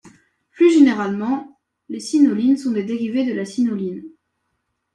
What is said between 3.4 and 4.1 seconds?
cinnoline.